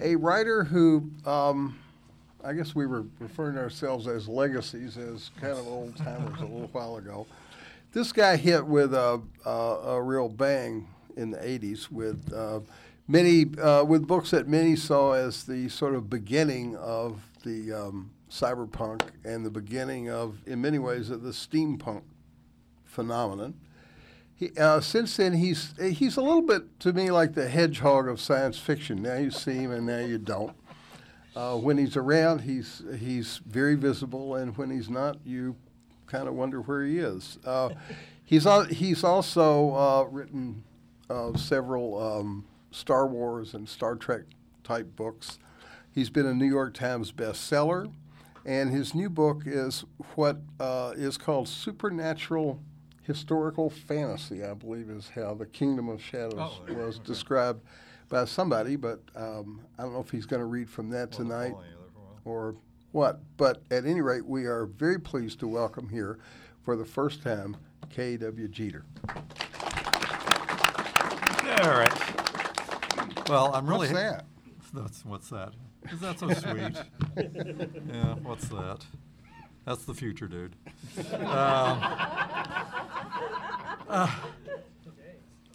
[0.00, 1.78] a writer who, um,
[2.44, 6.44] I guess we were referring to ourselves as legacies, as kind of old timers a
[6.44, 7.26] little while ago.
[7.92, 10.86] This guy hit with a, a, a real bang
[11.16, 12.60] in the 80s with uh,
[13.08, 18.10] many uh, with books that many saw as the sort of beginning of the um,
[18.30, 22.02] cyberpunk and the beginning of, in many ways, of the steampunk
[22.84, 23.54] phenomenon.
[24.36, 28.20] He, uh, since then, he's he's a little bit to me like the hedgehog of
[28.20, 29.00] science fiction.
[29.02, 30.54] Now you see him, and now you don't.
[31.34, 35.56] Uh, when he's around, he's he's very visible, and when he's not, you
[36.06, 37.38] kind of wonder where he is.
[37.44, 37.70] Uh,
[38.24, 40.64] he's he's also uh, written
[41.08, 44.22] uh, several um, Star Wars and Star Trek
[44.64, 45.38] type books.
[45.90, 47.90] He's been a New York Times bestseller,
[48.44, 49.84] and his new book is
[50.14, 52.60] what uh, is called Supernatural
[53.06, 57.06] historical fantasy, I believe, is how the Kingdom of Shadows Oh, was okay.
[57.06, 57.62] described
[58.08, 58.76] by somebody.
[58.76, 61.70] But um, I don't know if he's going to read from that Wasn't tonight following
[61.70, 62.20] you there for a while.
[62.24, 62.54] or
[62.92, 63.20] what.
[63.36, 66.18] But at any rate, we are very pleased to welcome here
[66.62, 67.56] for the first time
[67.90, 68.48] K.W.
[68.48, 68.84] Jeter.
[71.62, 73.28] All right.
[73.28, 73.88] Well, I'm really.
[73.88, 74.24] What's that?
[74.74, 75.52] That's what's that?
[75.90, 76.76] Is that so sweet?
[77.92, 78.14] yeah.
[78.22, 78.84] What's that?
[79.66, 80.54] That's the future, dude.
[81.12, 81.22] Um,
[83.88, 84.10] uh,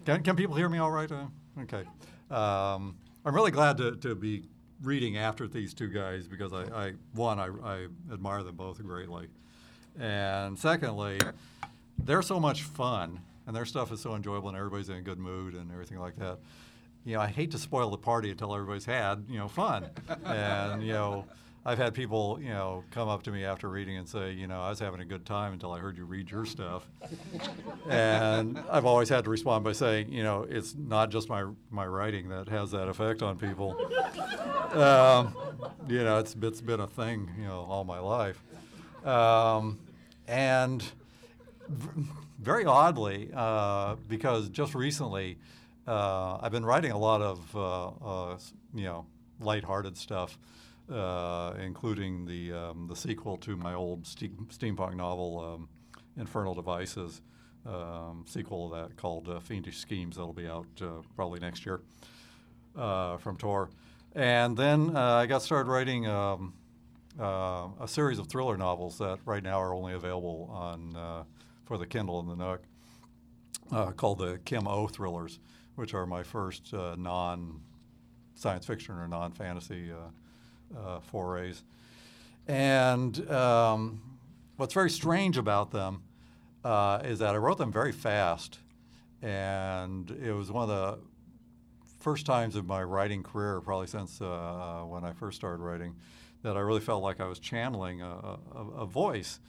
[0.05, 1.09] can, can people hear me all right?
[1.09, 1.27] Uh,
[1.61, 1.85] okay.
[2.29, 4.43] Um, I'm really glad to, to be
[4.83, 9.27] reading after these two guys because I, I one, I, I admire them both greatly.
[9.97, 11.17] And secondly,
[11.97, 15.19] they're so much fun and their stuff is so enjoyable and everybody's in a good
[15.19, 16.39] mood and everything like that.
[17.05, 19.89] You know, I hate to spoil the party until everybody's had, you know, fun.
[20.25, 21.25] and, you know,
[21.63, 24.61] I've had people, you know, come up to me after reading and say, you know,
[24.61, 26.89] I was having a good time until I heard you read your stuff.
[27.89, 31.85] and I've always had to respond by saying, you know, it's not just my my
[31.85, 33.77] writing that has that effect on people.
[34.73, 35.35] um,
[35.87, 38.41] you know, it's it's been a thing, you know, all my life.
[39.05, 39.79] Um,
[40.27, 40.83] and
[41.69, 42.03] v-
[42.39, 45.37] very oddly, uh, because just recently,
[45.87, 48.37] uh, I've been writing a lot of, uh, uh,
[48.73, 49.05] you know,
[49.39, 50.37] lighthearted stuff,
[50.91, 55.69] uh, including the um, the sequel to my old steam- steampunk novel, um,
[56.17, 57.21] Infernal Devices,
[57.65, 60.17] um, sequel of that called uh, Fiendish Schemes.
[60.17, 61.81] That'll be out uh, probably next year
[62.75, 63.69] uh, from Tor.
[64.13, 66.53] And then uh, I got started writing um,
[67.19, 71.25] uh, a series of thriller novels that right now are only available on
[71.65, 75.39] for the Kindle and the Nook, called the Kim O thrillers,
[75.75, 77.61] which are my first non
[78.35, 79.91] science fiction or non fantasy
[81.01, 81.63] forays.
[82.47, 84.01] And um,
[84.57, 86.03] what's very strange about them
[86.63, 88.59] uh, is that I wrote them very fast,
[89.21, 90.99] and it was one of the
[91.99, 95.95] first times in my writing career, probably since uh, when I first started writing,
[96.43, 99.39] that I really felt like I was channeling a, a, a voice.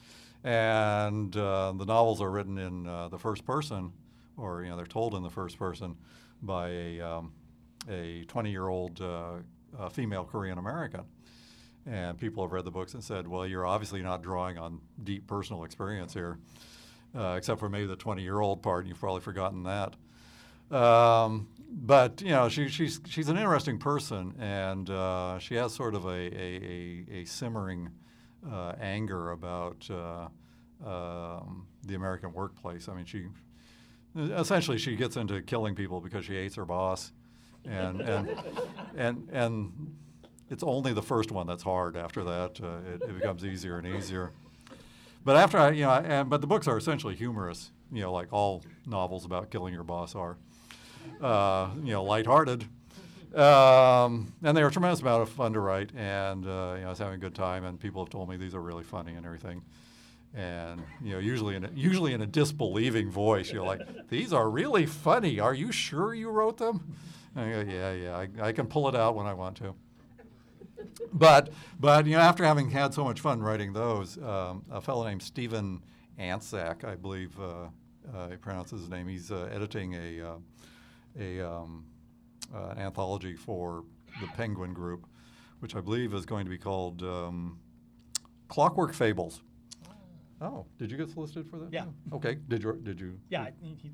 [0.44, 3.93] And uh, the novels are written in uh, the first person,
[4.37, 5.97] or you know, they're told in the first person
[6.43, 7.32] by a um,
[7.88, 9.34] a 20-year-old uh,
[9.78, 11.03] uh, female Korean American.
[11.87, 15.27] And people have read the books and said, "Well, you're obviously not drawing on deep
[15.27, 16.38] personal experience here,
[17.16, 18.81] uh, except for maybe the 20-year-old part.
[18.81, 19.97] And you've probably forgotten that."
[20.77, 25.94] Um, but you know, she, she's she's an interesting person, and uh, she has sort
[25.94, 27.91] of a a, a, a simmering
[28.50, 30.28] uh, anger about uh,
[30.87, 32.88] um, the American workplace.
[32.88, 33.27] I mean, she
[34.16, 37.12] essentially she gets into killing people because she hates her boss,
[37.67, 38.37] and and
[38.97, 39.97] and and
[40.50, 41.97] it's only the first one that's hard.
[41.97, 44.31] After that, uh, it, it becomes easier and easier.
[45.25, 48.32] But after I, you know, and, but the books are essentially humorous, you know, like
[48.32, 50.37] all novels about killing your boss are
[51.20, 52.64] uh, you know, lighthearted.
[53.35, 56.87] Um, and they are a tremendous amount of fun to write, and uh, you know,
[56.87, 57.64] I was having a good time.
[57.64, 59.62] And people have told me these are really funny and everything.
[60.35, 63.81] And you know, usually in a, usually in a disbelieving voice, you're like,
[64.11, 65.41] "These are really funny.
[65.41, 66.94] Are you sure you wrote them?"
[67.37, 68.17] I go, "Yeah, yeah.
[68.17, 69.75] I, I can pull it out when I want to."
[71.12, 75.06] But but you know, after having had so much fun writing those, um, a fellow
[75.06, 75.82] named Stephen
[76.19, 77.69] Antczak, I believe uh,
[78.14, 79.08] uh, he pronounces his name.
[79.08, 80.37] He's uh, editing a uh,
[81.19, 81.84] a um,
[82.55, 83.85] uh, an anthology for
[84.20, 85.06] the Penguin Group,
[85.61, 87.58] which I believe is going to be called um,
[88.49, 89.43] Clockwork Fables.
[90.43, 91.73] Oh, did you get solicited for that?
[91.73, 91.85] Yeah.
[91.85, 91.93] too?
[92.15, 92.37] Okay.
[92.49, 92.73] Did you?
[92.83, 93.19] Did you?
[93.29, 93.93] Yeah, he, he,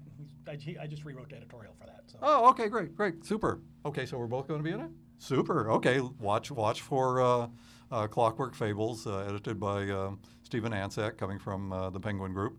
[0.49, 2.01] I, he, I just rewrote the editorial for that.
[2.07, 2.19] So.
[2.23, 3.61] Oh, okay, great, great, super.
[3.85, 4.91] Okay, so we're both going to be in it.
[5.19, 5.71] Super.
[5.73, 7.49] Okay, watch watch for uh,
[7.93, 12.59] uh, Clockwork Fables, uh, edited by um Stephen Antczak, coming from uh, the Penguin Group.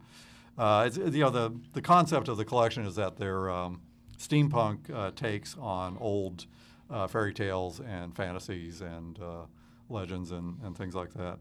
[0.58, 3.82] Uh, it's, you know, the the concept of the collection is that they're um,
[4.20, 6.46] steampunk uh, takes on old
[6.92, 9.46] uh, fairy tales and fantasies and uh,
[9.90, 11.40] legends and, and things like that.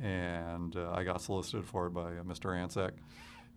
[0.00, 2.54] And uh, I got solicited for it by uh, Mr.
[2.54, 2.92] Antczak.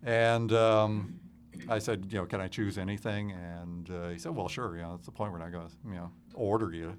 [0.02, 1.20] And um,
[1.68, 3.32] I said, you know, can I choose anything?
[3.32, 4.76] And uh, he said, well, sure.
[4.76, 5.32] You know, that's the point.
[5.32, 6.96] We're not going to, you know, order you.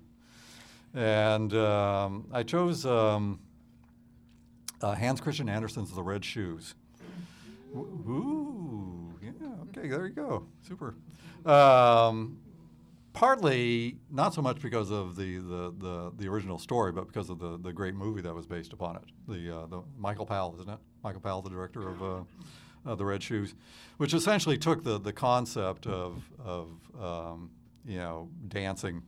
[0.93, 3.39] And um, I chose um,
[4.81, 6.75] uh, Hans Christian Andersen's The Red Shoes.
[7.75, 9.31] Ooh, yeah,
[9.69, 10.45] okay, there you go.
[10.67, 10.95] Super.
[11.45, 12.37] Um,
[13.13, 17.39] partly, not so much because of the, the, the, the original story, but because of
[17.39, 19.04] the, the great movie that was based upon it.
[19.27, 20.80] The, uh, the Michael Powell, isn't it?
[21.04, 22.01] Michael Powell, the director of
[22.86, 23.56] uh, The Red Shoes,
[23.98, 26.69] which essentially took the, the concept of, of
[27.00, 27.51] um,
[27.86, 29.04] you know, dancing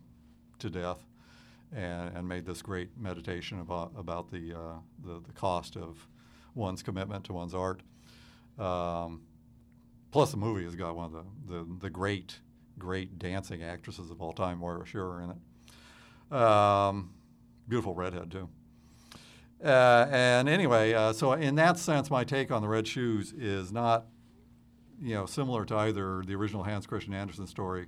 [0.59, 0.99] to death
[1.75, 4.73] and, and made this great meditation about, about the, uh,
[5.03, 6.07] the, the cost of
[6.53, 7.81] one's commitment to one's art.
[8.57, 9.21] Um,
[10.11, 11.23] plus, the movie has got one of the,
[11.53, 12.39] the, the great,
[12.77, 16.37] great dancing actresses of all time, Moira Shearer, in it.
[16.37, 17.13] Um,
[17.67, 18.49] beautiful redhead, too.
[19.63, 23.71] Uh, and anyway, uh, so in that sense, my take on the Red Shoes is
[23.71, 24.05] not,
[25.01, 27.87] you know, similar to either the original Hans Christian Andersen story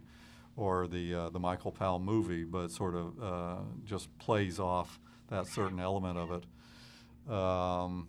[0.55, 5.45] or the uh, the Michael Powell movie, but sort of uh, just plays off that
[5.45, 7.31] certain element of it.
[7.31, 8.07] Um,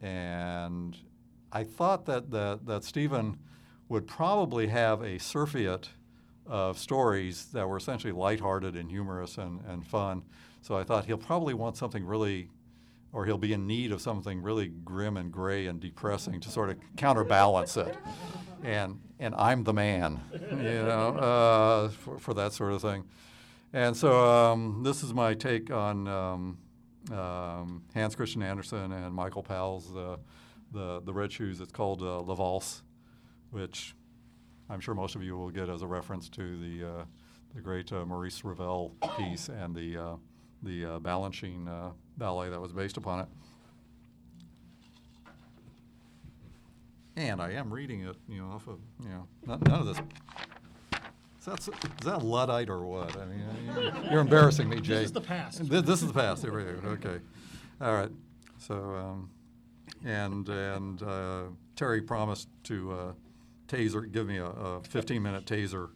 [0.00, 0.96] and
[1.52, 3.38] I thought that, that, that Stephen
[3.88, 5.90] would probably have a surfeit
[6.46, 10.22] of stories that were essentially lighthearted and humorous and, and fun.
[10.60, 12.48] So I thought he'll probably want something really,
[13.12, 16.70] or he'll be in need of something really grim and gray and depressing to sort
[16.70, 17.96] of counterbalance it.
[18.64, 23.04] And, and I'm the man, you know, uh, for, for that sort of thing.
[23.72, 26.58] And so um, this is my take on um,
[27.10, 30.16] um, Hans Christian Andersen and Michael Powell's uh,
[30.72, 31.60] the the Red Shoes.
[31.60, 32.82] It's called uh, La Valse,
[33.50, 33.94] which
[34.72, 37.04] I'm sure most of you will get as a reference to the uh,
[37.54, 40.16] the great uh, Maurice Ravel piece and the uh,
[40.62, 43.26] the uh, Balanchine uh, ballet that was based upon it.
[47.16, 49.98] And I am reading it, you know, off of you know none, none of this.
[51.40, 53.14] Is that, is that Luddite or what?
[53.18, 54.94] I mean, you're, you're embarrassing me, Jay.
[54.94, 55.68] This is the past.
[55.68, 56.40] This, this is the past.
[56.40, 56.88] There we go.
[56.90, 57.18] Okay.
[57.80, 58.10] All right.
[58.56, 59.30] So, um,
[60.02, 61.42] and and uh,
[61.76, 63.12] Terry promised to uh,
[63.76, 65.88] taser, give me a, a 15-minute taser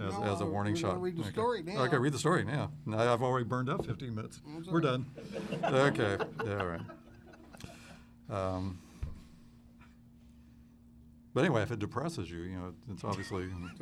[0.00, 1.02] as, No, as a warning we're gonna shot.
[1.02, 1.30] read the Okay.
[1.30, 1.82] story now.
[1.82, 2.70] Okay, read the story now.
[2.86, 4.40] Now I've already burned up 15 minutes.
[4.70, 5.06] We're done.
[5.64, 6.16] okay.
[6.46, 6.80] All right.
[8.30, 8.78] Um,
[11.34, 13.44] but anyway, if it depresses you, you know, it's obviously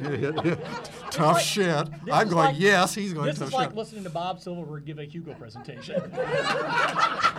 [0.00, 0.54] Yeah, yeah, yeah.
[1.10, 1.66] tough shit.
[2.04, 3.76] This I'm is going, like- yes, he's going This tough is like shit.
[3.76, 6.00] listening to Bob Silver give a Hugo presentation.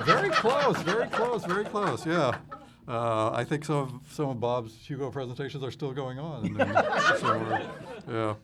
[0.05, 2.05] Very close, very close, very close.
[2.05, 2.37] Yeah,
[2.87, 6.55] uh, I think some of some of Bob's Hugo presentations are still going on.
[7.19, 8.35] So,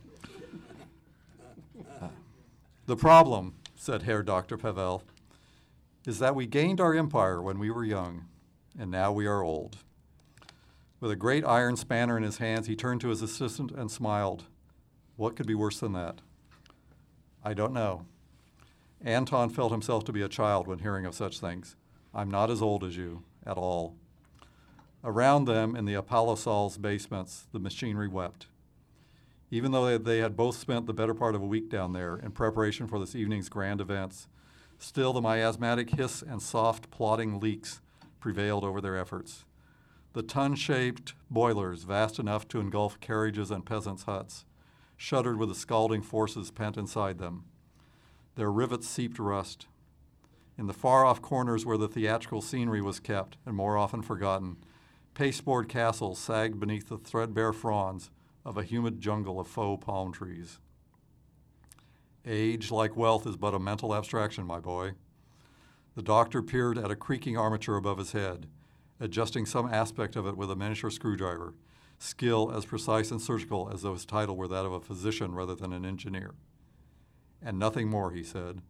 [2.02, 2.10] yeah.
[2.86, 4.58] The problem, said Herr Dr.
[4.58, 5.04] Pavel,
[6.06, 8.26] is that we gained our empire when we were young,
[8.78, 9.78] and now we are old.
[11.00, 14.46] With a great iron spanner in his hands, he turned to his assistant and smiled.
[15.16, 16.20] What could be worse than that?
[17.44, 18.06] I don't know.
[19.04, 21.76] Anton felt himself to be a child when hearing of such things.
[22.14, 23.96] I'm not as old as you, at all.
[25.04, 28.48] Around them, in the Apollo Saal's basements, the machinery wept.
[29.52, 32.32] Even though they- had both spent the better part of a week down there in
[32.32, 34.28] preparation for this evening's grand events,
[34.80, 37.82] still the miasmatic hiss and soft, plodding leaks
[38.20, 39.46] prevailed over their efforts.
[40.14, 44.46] The ton shaped boilers, vast enough to engulf carriages and peasants' huts,
[44.96, 47.44] shuddered with the scalding forces pent inside them.
[48.36, 49.68] Their rivets seeped rust.
[50.58, 54.58] In the far off corners where the theatrical scenery was kept, and more often forgotten,
[55.14, 58.10] pasteboard castles sagged beneath the threadbare fronds
[58.46, 60.60] of a humid jungle of faux palm trees.
[62.26, 64.94] Age, like wealth, is but a mental abstraction, my boy.
[65.96, 68.48] The doctor peered at a creaking armature above his head,
[69.00, 71.54] adjusting some aspect of it with a miniature screwdriver,
[72.00, 75.54] skill as precise and surgical as though his title were that of a physician rather
[75.54, 76.34] than an engineer.
[77.42, 78.62] And nothing more, he said.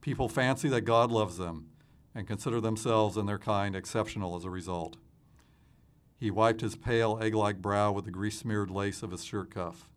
[0.00, 1.70] People fancy that God loves them
[2.14, 4.96] and consider themselves and their kind exceptional as a result.
[6.20, 9.50] He wiped his pale, egg like brow with the grease smeared lace of his shirt
[9.50, 9.88] cuff.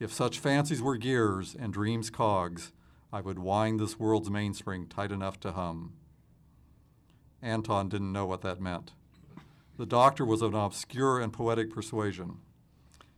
[0.00, 2.72] If such fancies were gears and dreams cogs,
[3.12, 5.92] I would wind this world's mainspring tight enough to hum.
[7.40, 8.90] Anton didn't know what that meant.
[9.78, 12.38] The doctor was of an obscure and poetic persuasion.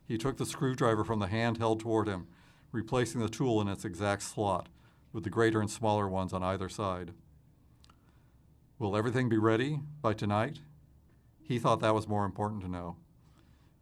[0.07, 2.27] He took the screwdriver from the hand held toward him,
[2.71, 4.69] replacing the tool in its exact slot,
[5.11, 7.13] with the greater and smaller ones on either side.
[8.77, 10.59] Will everything be ready by tonight?
[11.43, 12.95] He thought that was more important to know.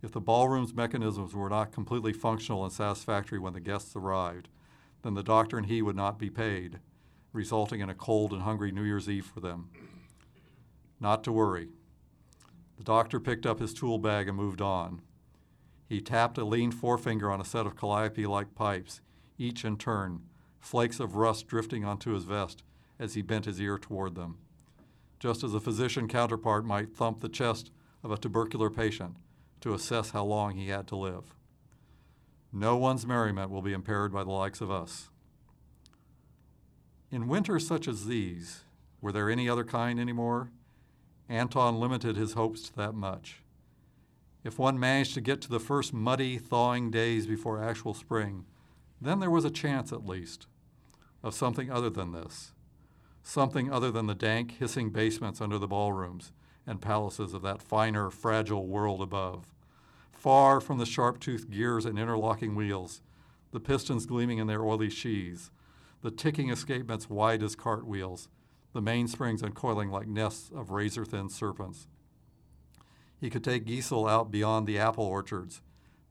[0.01, 4.49] If the ballroom's mechanisms were not completely functional and satisfactory when the guests arrived,
[5.03, 6.79] then the doctor and he would not be paid,
[7.33, 9.69] resulting in a cold and hungry New Year's Eve for them.
[10.99, 11.69] Not to worry.
[12.77, 15.01] The doctor picked up his tool bag and moved on.
[15.87, 19.01] He tapped a lean forefinger on a set of calliope like pipes,
[19.37, 20.23] each in turn,
[20.59, 22.63] flakes of rust drifting onto his vest
[22.97, 24.37] as he bent his ear toward them.
[25.21, 27.69] Just as a physician counterpart might thump the chest
[28.03, 29.17] of a tubercular patient
[29.59, 31.35] to assess how long he had to live.
[32.51, 35.11] No one's merriment will be impaired by the likes of us.
[37.11, 38.63] In winters such as these,
[38.99, 40.49] were there any other kind anymore?
[41.29, 43.43] Anton limited his hopes to that much.
[44.43, 48.45] If one managed to get to the first muddy, thawing days before actual spring,
[48.99, 50.47] then there was a chance, at least,
[51.21, 52.53] of something other than this.
[53.23, 56.31] Something other than the dank, hissing basements under the ballrooms
[56.65, 59.53] and palaces of that finer, fragile world above.
[60.11, 63.01] Far from the sharp toothed gears and interlocking wheels,
[63.51, 65.51] the pistons gleaming in their oily sheaths,
[66.01, 68.27] the ticking escapements wide as cartwheels,
[68.73, 71.87] the mainsprings uncoiling like nests of razor thin serpents.
[73.19, 75.61] He could take Giesel out beyond the apple orchards,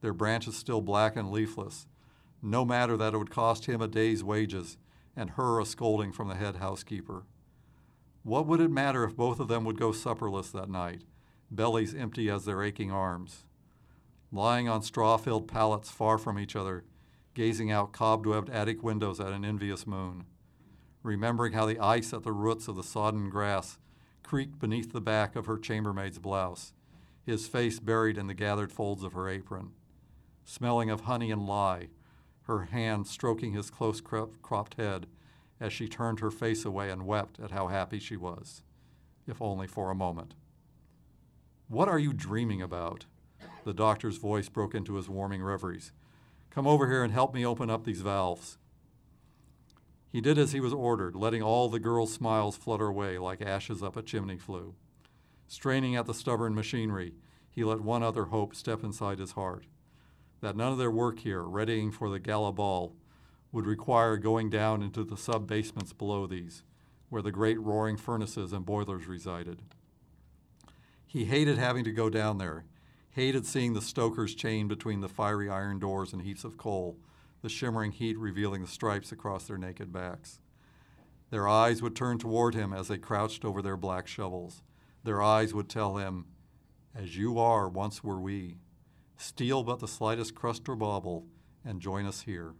[0.01, 1.87] their branches still black and leafless,
[2.41, 4.77] no matter that it would cost him a day's wages
[5.15, 7.23] and her a scolding from the head housekeeper.
[8.23, 11.01] What would it matter if both of them would go supperless that night,
[11.49, 13.45] bellies empty as their aching arms?
[14.31, 16.85] Lying on straw filled pallets far from each other,
[17.33, 20.25] gazing out cobwebbed attic windows at an envious moon,
[21.03, 23.79] remembering how the ice at the roots of the sodden grass
[24.23, 26.73] creaked beneath the back of her chambermaid's blouse,
[27.25, 29.71] his face buried in the gathered folds of her apron,
[30.45, 31.87] smelling of honey and lye,
[32.51, 35.07] her hand stroking his close cropped head
[35.59, 38.61] as she turned her face away and wept at how happy she was,
[39.25, 40.33] if only for a moment.
[41.69, 43.05] What are you dreaming about?
[43.63, 45.93] The doctor's voice broke into his warming reveries.
[46.49, 48.57] Come over here and help me open up these valves.
[50.11, 53.81] He did as he was ordered, letting all the girl's smiles flutter away like ashes
[53.81, 54.75] up a chimney flue.
[55.47, 57.13] Straining at the stubborn machinery,
[57.49, 59.65] he let one other hope step inside his heart
[60.41, 62.95] that none of their work here, readying for the gala ball,
[63.51, 66.63] would require going down into the sub basements below these,
[67.09, 69.61] where the great roaring furnaces and boilers resided.
[71.05, 72.65] He hated having to go down there,
[73.11, 76.97] hated seeing the stokers chained between the fiery iron doors and heaps of coal,
[77.41, 80.39] the shimmering heat revealing the stripes across their naked backs.
[81.29, 84.63] Their eyes would turn toward him as they crouched over their black shovels.
[85.03, 86.25] Their eyes would tell him,
[86.95, 88.57] As you are, once were we.
[89.21, 91.27] Steal but the slightest crust or bauble,
[91.63, 92.55] and join us here.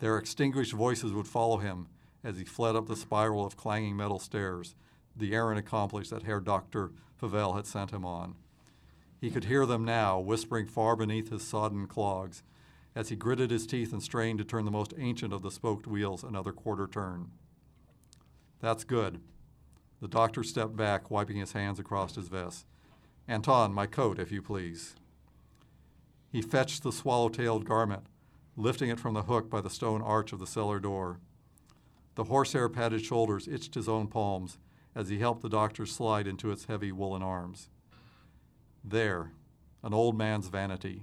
[0.00, 1.86] Their extinguished voices would follow him
[2.24, 4.74] as he fled up the spiral of clanging metal stairs,
[5.14, 6.90] the errand accomplished that Herr Dr.
[7.20, 8.34] Pavel had sent him on.
[9.20, 12.42] He could hear them now, whispering far beneath his sodden clogs,
[12.96, 15.86] as he gritted his teeth and strained to turn the most ancient of the spoked
[15.86, 17.30] wheels another quarter turn.
[18.58, 19.20] That's good.
[20.00, 22.66] The doctor stepped back, wiping his hands across his vest.
[23.30, 24.96] Anton, my coat, if you please.
[26.32, 28.02] He fetched the swallow tailed garment,
[28.56, 31.20] lifting it from the hook by the stone arch of the cellar door.
[32.16, 34.58] The horsehair padded shoulders itched his own palms
[34.96, 37.68] as he helped the doctor slide into its heavy woolen arms.
[38.82, 39.30] There,
[39.84, 41.02] an old man's vanity.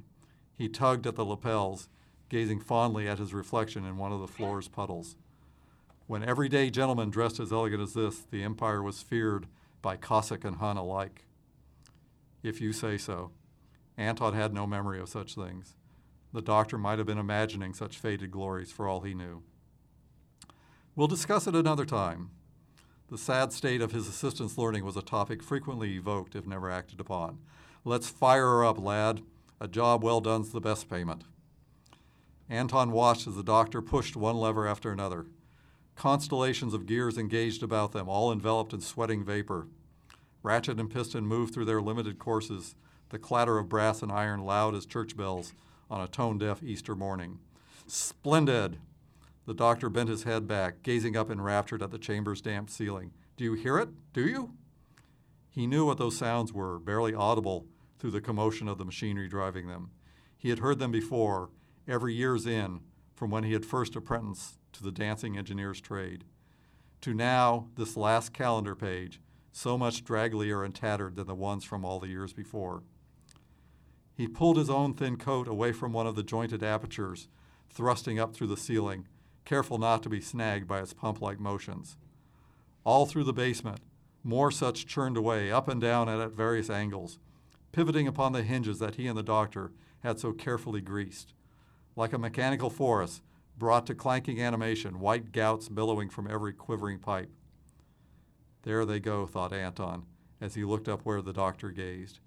[0.58, 1.88] He tugged at the lapels,
[2.28, 5.16] gazing fondly at his reflection in one of the floor's puddles.
[6.08, 9.48] When everyday gentlemen dressed as elegant as this, the empire was feared
[9.82, 11.24] by Cossack and Hun alike.
[12.44, 13.32] If you say so.
[13.98, 15.76] Anton had no memory of such things.
[16.34, 19.44] The doctor might have been imagining such faded glories for all he knew.
[20.96, 22.32] We'll discuss it another time.
[23.10, 27.00] The sad state of his assistant's learning was a topic frequently evoked if never acted
[27.00, 27.40] upon.
[27.86, 29.22] Let's fire her up, lad.
[29.62, 31.24] A job well done's the best payment.
[32.50, 35.26] Anton watched as the doctor pushed one lever after another.
[35.96, 39.68] Constellations of gears engaged about them, all enveloped in sweating vapor.
[40.44, 42.76] Ratchet and piston moved through their limited courses,
[43.10, 45.54] the clatter of brass and iron loud as church bells
[45.90, 47.40] on a tone deaf Easter morning.
[47.88, 48.80] Splendid!
[49.46, 53.12] The doctor bent his head back, gazing up enraptured at the chamber's damp ceiling.
[53.38, 53.90] Do you hear it?
[54.14, 54.52] Do you?
[55.50, 57.66] He knew what those sounds were, barely audible
[57.98, 59.92] through the commotion of the machinery driving them.
[60.38, 61.50] He had heard them before,
[61.88, 62.82] every year's in,
[63.16, 66.26] from when he had first apprenticed to the dancing engineer's trade,
[67.02, 69.20] to now, this last calendar page,
[69.58, 72.84] so much dragglier and tattered than the ones from all the years before.
[74.16, 77.28] He pulled his own thin coat away from one of the jointed apertures,
[77.72, 79.08] thrusting up through the ceiling,
[79.46, 81.98] careful not to be snagged by its pump like motions.
[82.84, 83.80] All through the basement,
[84.24, 87.18] more such churned away, up and down and at various angles,
[87.72, 89.72] pivoting upon the hinges that he and the doctor
[90.04, 91.34] had so carefully greased.
[91.96, 93.24] Like a mechanical forest,
[93.58, 97.32] brought to clanking animation, white gouts billowing from every quivering pipe.
[98.68, 100.04] There they go, thought Anton,
[100.42, 102.20] as he looked up where the doctor gazed.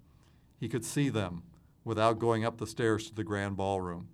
[0.59, 1.43] He could see them
[1.83, 4.07] without going up the stairs to the grand ballroom.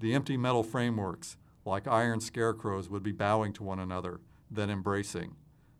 [0.00, 4.20] The empty metal frameworks, like iron scarecrows, would be bowing to one another,
[4.50, 5.36] then embracing,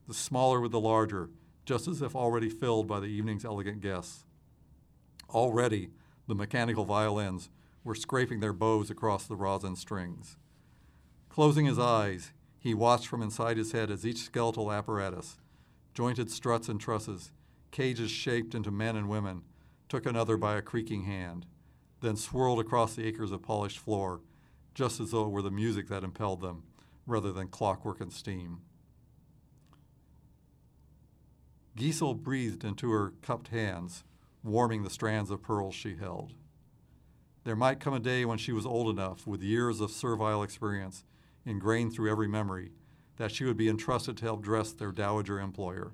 [0.06, 1.30] the smaller with the larger,
[1.64, 4.26] just as if already filled by the evening's elegant guests.
[5.30, 5.90] Already,
[6.28, 7.50] the mechanical violins
[7.82, 10.36] were scraping their bows across the rosin strings.
[11.28, 15.38] Closing his eyes, he watched from inside his head as each skeletal apparatus,
[15.94, 17.30] jointed struts and trusses,
[17.70, 19.42] cages shaped into men and women,
[19.88, 21.46] took another by a creaking hand,
[22.00, 24.20] then swirled across the acres of polished floor,
[24.74, 26.64] just as though it were the music that impelled them,
[27.06, 28.60] rather than clockwork and steam.
[31.76, 34.04] Giesel breathed into her cupped hands,
[34.42, 36.34] warming the strands of pearls she held.
[37.44, 41.04] There might come a day when she was old enough, with years of servile experience
[41.44, 42.72] ingrained through every memory,
[43.16, 45.92] that she would be entrusted to help dress their dowager employer.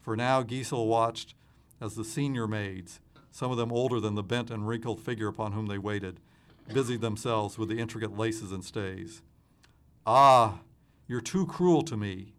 [0.00, 1.34] For now, Giesel watched
[1.80, 5.52] as the senior maids, some of them older than the bent and wrinkled figure upon
[5.52, 6.20] whom they waited,
[6.72, 9.22] busied themselves with the intricate laces and stays.
[10.06, 10.60] Ah,
[11.06, 12.34] you're too cruel to me.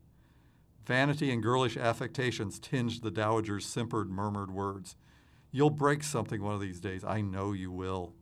[0.85, 4.95] Vanity and girlish affectations tinged the dowager's simpered, murmured words.
[5.51, 7.03] You'll break something one of these days.
[7.03, 8.13] I know you will.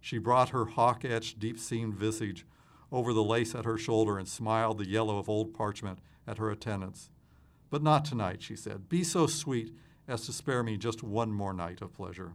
[0.00, 2.44] She brought her hawk etched, deep seamed visage
[2.90, 6.50] over the lace at her shoulder and smiled the yellow of old parchment at her
[6.50, 7.10] attendants.
[7.70, 8.88] But not tonight, she said.
[8.88, 9.74] Be so sweet
[10.06, 12.32] as to spare me just one more night of pleasure.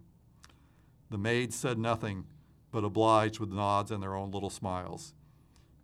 [1.10, 2.26] The maids said nothing,
[2.72, 5.14] but obliged with nods and their own little smiles.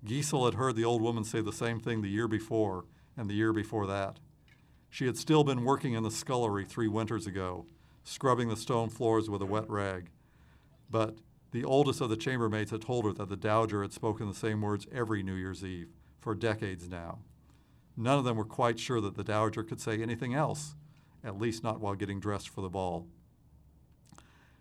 [0.06, 2.86] Giesel had heard the old woman say the same thing the year before
[3.18, 4.20] and the year before that.
[4.90, 7.66] She had still been working in the scullery three winters ago,
[8.04, 10.10] scrubbing the stone floors with a wet rag.
[10.90, 11.18] But
[11.52, 14.62] the oldest of the chambermaids had told her that the dowager had spoken the same
[14.62, 17.20] words every New Year's Eve for decades now.
[17.98, 20.76] None of them were quite sure that the dowager could say anything else,
[21.24, 23.08] at least not while getting dressed for the ball.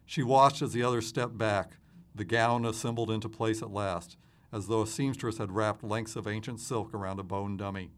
[0.07, 1.77] She watched as the others stepped back,
[2.14, 4.16] the gown assembled into place at last,
[4.51, 7.90] as though a seamstress had wrapped lengths of ancient silk around a bone dummy.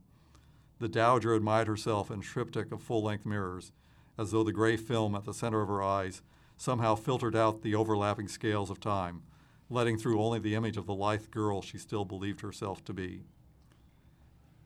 [0.81, 3.73] The dowager admired herself in triptych of full length mirrors,
[4.19, 6.23] as though the gray film at the center of her eyes
[6.61, 9.23] somehow filtered out the overlapping scales of time,
[9.71, 13.23] letting through only the image of the lithe girl she still believed herself to be.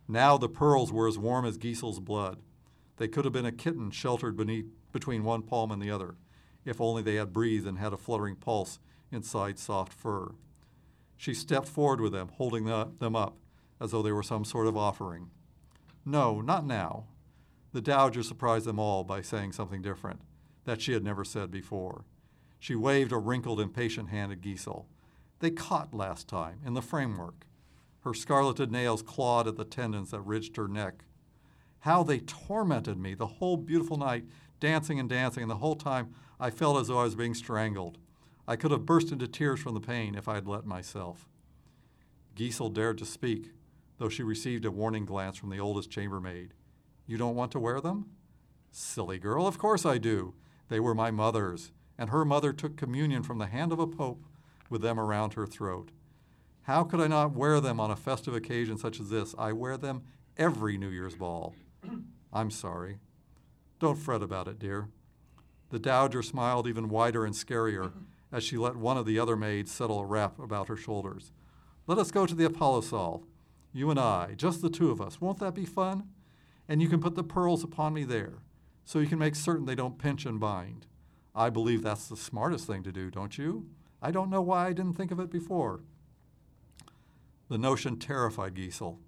[0.09, 2.39] Now the pearls were as warm as Giesel's blood.
[2.97, 6.17] They could have been a kitten sheltered beneath, between one palm and the other,
[6.65, 8.81] if only they had breathed and had a fluttering pulse
[9.13, 10.33] inside soft fur.
[11.17, 13.37] She stepped forward with them, holding them up
[13.81, 15.31] as though they were some sort of offering.
[16.05, 17.05] No, not now.
[17.73, 20.23] The Dowager surprised them all by saying something different
[20.65, 22.05] that she had never said before.
[22.59, 24.87] She waved a wrinkled, impatient hand at Giesel.
[25.41, 27.47] They caught last time, in the framework.
[28.01, 31.05] Her scarleted nails clawed at the tendons that ridged her neck.
[31.81, 34.25] How they tormented me the whole beautiful night,
[34.61, 37.99] dancing and dancing, and the whole time I felt as though I was being strangled.
[38.47, 41.29] I could have burst into tears from the pain if I had let myself.
[42.37, 43.53] Giesel dared to speak,
[43.99, 46.55] though she received a warning glance from the oldest chambermaid.
[47.07, 48.07] You don't want to wear them?
[48.71, 50.35] Silly girl, of course I do.
[50.75, 54.25] They were my mother's, and her mother took communion from the hand of a pope
[54.69, 55.93] with them around her throat.
[56.63, 59.37] How could I not wear them on a festive occasion such as this?
[59.39, 60.03] I wear them
[60.37, 61.55] every New Year's ball.
[62.33, 62.99] I'm sorry.
[63.79, 64.89] Don't fret about it, dear.
[65.71, 67.93] The dowager smiled even wider and scarier
[68.33, 71.31] as she let one of the other maids settle a wrap about her shoulders.
[71.87, 73.23] Let us go to the Apollo Saal.
[73.73, 75.21] You and I, just the two of us.
[75.21, 76.09] Won't that be fun?
[76.69, 78.41] And you can put the pearls upon me there
[78.85, 80.87] so you can make certain they don't pinch and bind.
[81.35, 83.67] I believe that's the smartest thing to do, don't you?
[84.01, 85.81] I don't know why I didn't think of it before.
[87.49, 88.99] The notion terrified Giesel.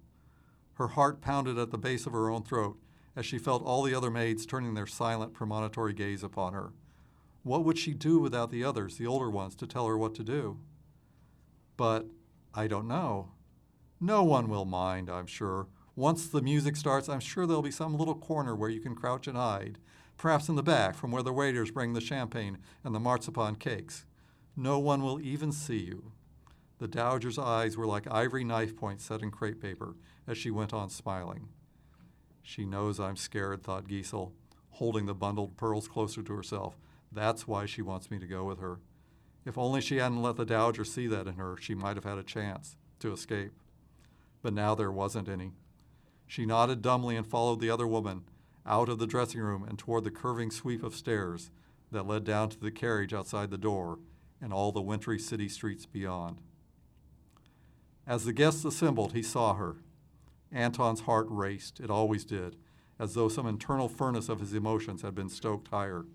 [0.73, 2.77] Her heart pounded at the base of her own throat
[3.15, 6.71] as she felt all the other maids turning their silent, premonitory gaze upon her.
[7.43, 10.23] What would she do without the others, the older ones, to tell her what to
[10.23, 10.59] do?
[11.77, 12.07] But
[12.53, 13.31] I don't know.
[13.99, 17.97] No one will mind, I'm sure, once the music starts, I'm sure there'll be some
[17.97, 19.79] little corner where you can crouch and hide,
[20.15, 24.05] perhaps in the back from where the waiters bring the champagne and the marzipan cakes.
[24.55, 26.11] No one will even see you.
[26.77, 29.95] The dowager's eyes were like ivory knife points set in crepe paper
[30.27, 31.49] as she went on smiling.
[32.43, 34.33] She knows I'm scared, thought Giesel,
[34.69, 36.77] holding the bundled pearls closer to herself.
[37.11, 38.79] That's why she wants me to go with her.
[39.47, 42.19] If only she hadn't let the dowager see that in her, she might have had
[42.19, 43.53] a chance to escape.
[44.43, 45.53] But now there wasn't any.
[46.27, 48.23] She nodded dumbly and followed the other woman
[48.65, 51.49] out of the dressing room and toward the curving sweep of stairs
[51.91, 53.99] that led down to the carriage outside the door
[54.41, 56.37] and all the wintry city streets beyond.
[58.05, 59.77] As the guests assembled, he saw her.
[60.51, 62.55] Anton's heart raced, it always did,
[62.99, 66.05] as though some internal furnace of his emotions had been stoked higher.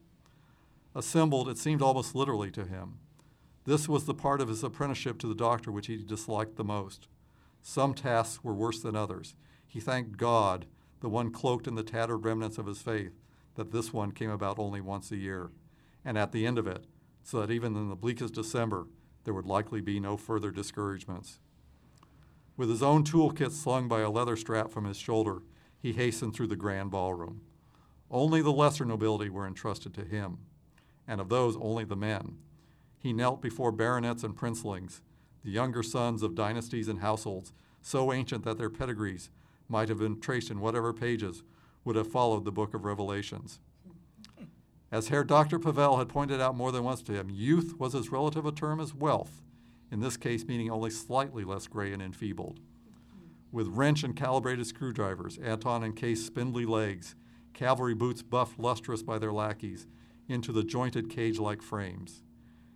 [0.95, 2.99] Assembled, it seemed almost literally to him.
[3.65, 7.09] This was the part of his apprenticeship to the doctor which he disliked the most.
[7.63, 9.35] Some tasks were worse than others.
[9.73, 10.67] He thanked God,
[11.01, 13.19] the one cloaked in the tattered remnants of his faith,
[13.55, 15.51] that this one came about only once a year,
[16.05, 16.85] and at the end of it,
[17.23, 18.87] so that even in the bleakest December,
[19.25, 21.41] there would likely be no further discouragements.
[22.55, 25.41] With his own toolkit slung by a leather strap from his shoulder,
[25.81, 27.41] he hastened through the grand ballroom.
[28.11, 30.41] Only the lesser nobility were entrusted to him,
[31.09, 32.37] and of those only the men.
[32.99, 35.01] He knelt before baronets and princelings,
[35.43, 39.31] the younger sons of dynasties and households so ancient that their pedigrees
[39.69, 41.43] might have been traced in whatever pages
[41.85, 43.59] would have followed the book of Revelations.
[44.91, 45.59] As Herr Dr.
[45.59, 48.79] Pavel had pointed out more than once to him, youth was as relative a term
[48.79, 49.43] as wealth,
[49.91, 52.61] in this case meaning only slightly less gray and enfeebled.
[53.51, 57.15] With wrench and calibrated screwdrivers, Anton encased spindly legs,
[57.55, 59.87] cavalry boots buffed lustrous by their lackeys,
[60.29, 62.23] into the jointed cage like frames.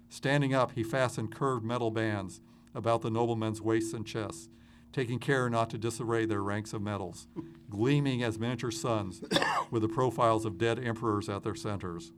[0.09, 2.41] Standing up, he fastened curved metal bands
[2.75, 4.49] about the nobleman's waists and chests,
[4.93, 7.27] taking care not to disarray their ranks of medals,
[7.71, 9.23] gleaming as miniature suns
[9.71, 12.13] with the profiles of dead emperors at their centers.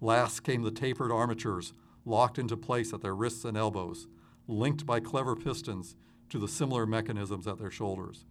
[0.00, 1.72] Last came the tapered armatures,
[2.04, 4.06] locked into place at their wrists and elbows,
[4.46, 5.96] linked by clever pistons
[6.28, 8.24] to the similar mechanisms at their shoulders.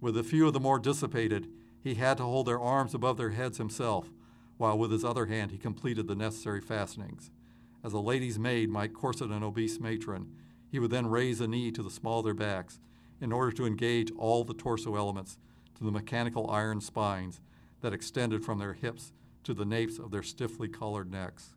[0.00, 1.48] With a few of the more dissipated,
[1.82, 4.10] he had to hold their arms above their heads himself,
[4.56, 7.30] while with his other hand he completed the necessary fastenings.
[7.82, 10.30] As a lady's maid might corset an obese matron,
[10.72, 12.80] he would then raise a knee to the small of their backs
[13.20, 15.36] in order to engage all the torso elements
[15.76, 17.42] to the mechanical iron spines
[17.82, 19.12] that extended from their hips
[19.44, 21.54] to the napes of their stiffly collared necks.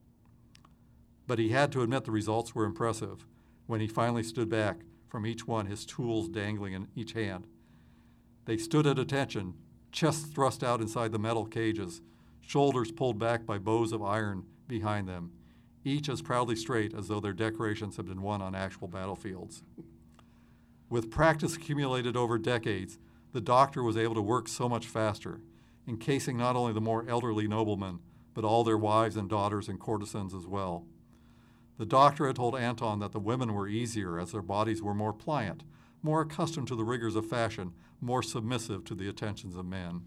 [1.28, 3.26] But he had to admit the results were impressive
[3.68, 7.48] when he finally stood back from each one, his tools dangling in each hand.
[8.44, 9.54] They stood at attention,
[9.94, 12.02] chests thrust out inside the metal cages,
[12.42, 15.32] shoulders pulled back by bows of iron behind them,
[15.86, 19.64] each as proudly straight as though their decorations had been won on actual battlefields.
[20.90, 23.00] With practice accumulated over decades,
[23.32, 25.42] the doctor was able to work so much faster,
[25.88, 28.00] encasing not only the more elderly noblemen,
[28.34, 30.86] but all their wives and daughters and courtesans as well.
[31.78, 35.14] The doctor had told Anton that the women were easier as their bodies were more
[35.14, 35.64] pliant,
[36.02, 40.02] more accustomed to the rigors of fashion, more submissive to the attentions of men.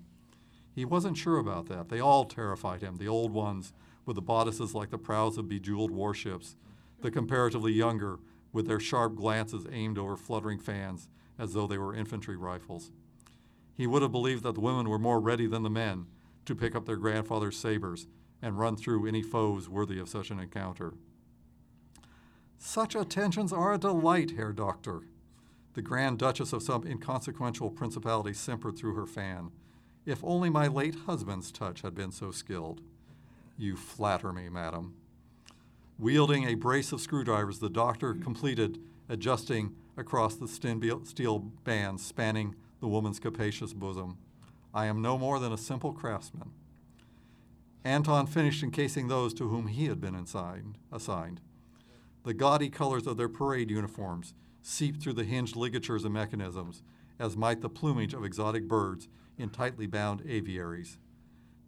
[0.75, 1.89] He wasn't sure about that.
[1.89, 3.73] They all terrified him, the old ones
[4.09, 6.57] with the bodices like the prows of bejeweled warships,
[7.03, 8.19] the comparatively younger
[8.53, 12.91] with their sharp glances aimed over fluttering fans as though they were infantry rifles.
[13.75, 16.07] He would have believed that the women were more ready than the men
[16.47, 18.09] to pick up their grandfather's sabers
[18.41, 20.95] and run through any foes worthy of such an encounter.
[22.57, 25.03] Such attentions are a delight, Herr Doctor.
[25.75, 29.51] The Grand Duchess of some inconsequential principality simpered through her fan.
[30.07, 32.81] If only my late husband's touch had been so skilled.
[33.59, 34.95] You flatter me, madam.
[35.99, 42.87] Wielding a brace of screwdrivers, the doctor completed adjusting across the steel bands spanning the
[42.87, 44.17] woman's capacious bosom.
[44.73, 46.53] I am no more than a simple craftsman.
[47.85, 50.79] Anton finished encasing those to whom he had been assigned.
[50.93, 51.41] assigned.
[52.25, 56.83] The gaudy colors of their parade uniforms seeped through the hinged ligatures and mechanisms,
[57.19, 60.99] as might the plumage of exotic birds in tightly bound aviaries.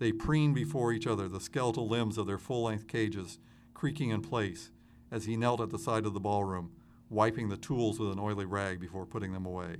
[0.00, 3.38] They preened before each other, the skeletal limbs of their full length cages
[3.74, 4.70] creaking in place
[5.10, 6.72] as he knelt at the side of the ballroom,
[7.10, 9.76] wiping the tools with an oily rag before putting them away.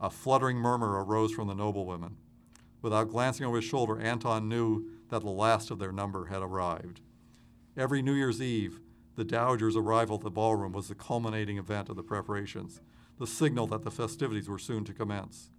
[0.00, 2.16] A fluttering murmur arose from the noblewomen.
[2.82, 7.02] Without glancing over his shoulder, Anton knew that the last of their number had arrived.
[7.76, 8.80] Every New Year's Eve,
[9.14, 12.80] the Dowager's arrival at the ballroom was the culminating event of the preparations,
[13.20, 15.50] the signal that the festivities were soon to commence.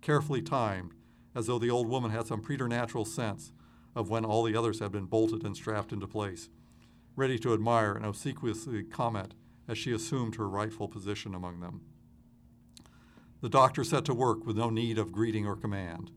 [0.00, 0.94] Carefully timed,
[1.34, 3.52] as though the old woman had some preternatural sense
[3.94, 6.48] of when all the others had been bolted and strapped into place,
[7.16, 9.34] ready to admire and obsequiously comment
[9.68, 11.80] as she assumed her rightful position among them.
[13.40, 16.10] The doctor set to work with no need of greeting or command.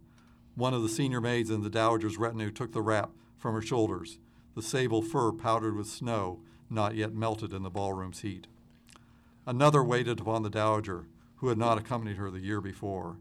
[0.55, 4.17] One of the senior maids in the dowager's retinue took the wrap from her shoulders,
[4.55, 8.47] the sable fur powdered with snow not yet melted in the ballroom's heat.
[9.45, 13.17] Another waited upon the dowager, who had not accompanied her the year before.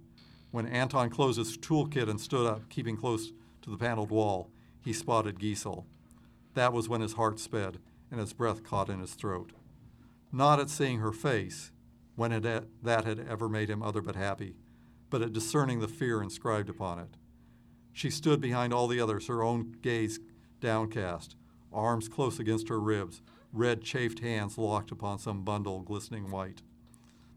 [0.57, 4.49] When Anton closed his toolkit and stood up, keeping close to the paneled wall,
[4.81, 5.85] he spotted Giesel.
[6.55, 7.79] That was when his heart sped
[8.11, 9.53] and his breath caught in his throat.
[10.33, 11.73] Not at seeing her face,
[12.14, 12.42] when had
[12.83, 14.57] that had ever made him other but happy,
[15.11, 17.19] but at discerning the fear inscribed upon it.
[17.92, 20.21] She stood behind all the others, her own gaze
[20.62, 21.37] downcast,
[21.71, 23.21] arms close against her ribs,
[23.53, 26.62] red chafed hands locked upon some bundle glistening white.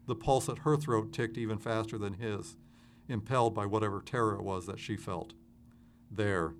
[0.06, 2.56] The pulse at her throat ticked even faster than his,
[3.10, 5.34] impelled by whatever terror it was that she felt.
[6.10, 6.54] There.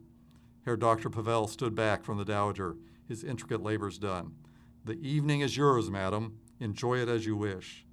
[0.64, 1.08] Herr Dr.
[1.08, 2.76] Pavel stood back from the dowager,
[3.08, 4.34] his intricate labors done.
[4.84, 6.38] The evening is yours, madam.
[6.58, 7.86] Enjoy it as you wish.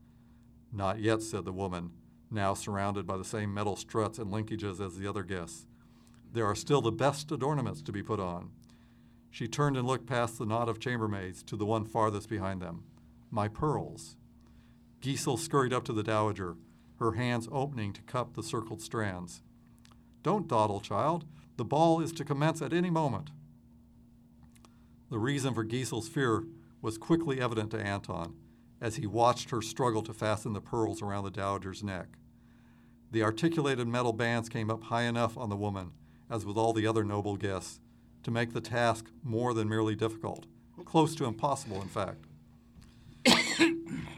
[0.72, 1.92] Not yet, said the woman,
[2.30, 5.66] now surrounded by the same metal struts and linkages as the other guests.
[6.34, 8.52] There are still the best adornments to be put on.
[9.32, 12.84] She turned and looked past the knot of chambermaids to the one farthest behind them.
[13.32, 14.18] My pearls.
[15.02, 16.58] Giesel scurried up to the dowager,
[17.00, 19.42] her hands opening to cup the circled strands.
[20.24, 21.26] Don't dawdle, child.
[21.58, 23.30] The ball is to commence at any moment.
[25.10, 26.44] The reason for Giesel's fear
[26.82, 28.36] was quickly evident to Anton
[28.80, 32.08] as he watched her struggle to fasten the pearls around the dowager's neck.
[33.12, 35.92] The articulated metal bands came up high enough on the woman,
[36.30, 37.80] as with all the other noble guests,
[38.24, 40.46] to make the task more than merely difficult,
[40.86, 42.27] close to impossible, in fact.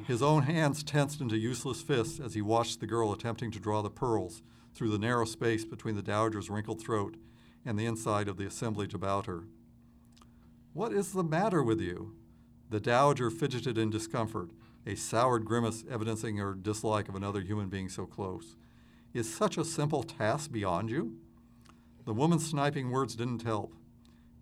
[0.08, 3.82] His own hands tensed into useless fists as he watched the girl attempting to draw
[3.82, 4.42] the pearls
[4.74, 7.16] through the narrow space between the dowager's wrinkled throat
[7.66, 9.44] and the inside of the assemblage about her.
[10.74, 12.16] What is the matter with you?
[12.70, 14.50] The dowager fidgeted in discomfort,
[14.86, 18.56] a soured grimace evidencing her dislike of another human being so close.
[19.14, 21.18] Is such a simple task beyond you?
[22.06, 23.74] The woman's sniping words didn't help.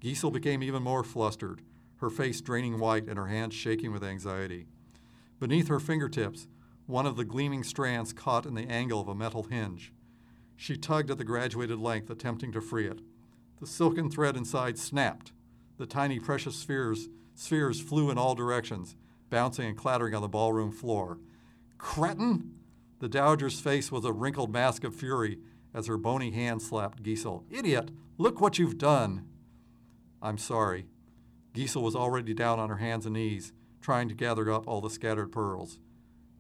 [0.02, 1.62] Giesel became even more flustered,
[1.98, 4.68] her face draining white and her hands shaking with anxiety.
[5.40, 6.48] Beneath her fingertips,
[6.86, 9.94] one of the gleaming strands caught in the angle of a metal hinge.
[10.56, 13.02] She tugged at the graduated length, attempting to free it.
[13.60, 15.32] The silken thread inside snapped.
[15.78, 18.96] The tiny precious spheres, spheres flew in all directions,
[19.30, 21.20] bouncing and clattering on the ballroom floor.
[21.78, 22.56] Cretin!
[23.00, 25.38] The dowager's face was a wrinkled mask of fury
[25.74, 27.44] as her bony hand slapped Giesel.
[27.52, 27.92] Idiot!
[28.18, 29.28] Look what you've done!
[30.22, 30.88] I'm sorry.
[31.54, 33.54] Giesel was already down on her hands and knees,
[33.88, 35.80] trying to gather up all the scattered pearls.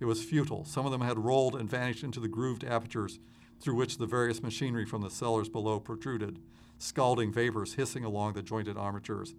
[0.02, 0.66] It was futile.
[0.66, 3.20] Some of them had rolled and vanished into the grooved apertures
[3.62, 6.40] through which the various machinery from the cellars below protruded,
[6.78, 9.34] scalding vapors hissing along the jointed armatures.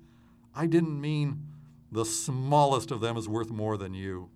[0.55, 1.49] I didn't mean
[1.93, 4.31] the smallest of them is worth more than you.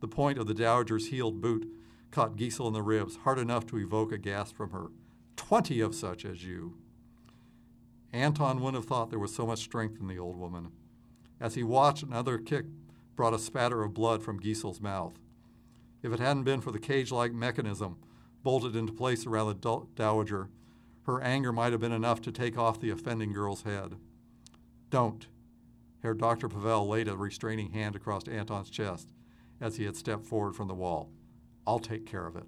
[0.00, 1.64] The point of the dowager's heeled boot
[2.10, 4.88] caught Giesel in the ribs, hard enough to evoke a gasp from her.
[5.36, 6.76] Twenty of such as you.
[8.12, 10.72] Anton wouldn't have thought there was so much strength in the old woman.
[11.40, 12.64] As he watched, another kick
[13.16, 15.18] brought a spatter of blood from Giesel's mouth.
[16.02, 17.96] If it hadn't been for the cage like mechanism
[18.42, 20.50] bolted into place around the dowager,
[21.02, 23.96] her anger might have been enough to take off the offending girl's head.
[24.90, 25.26] Don't.
[26.02, 26.48] Herr Dr.
[26.48, 29.08] Pavel laid a restraining hand across Anton's chest
[29.60, 31.10] as he had stepped forward from the wall.
[31.66, 32.46] I'll take care of it.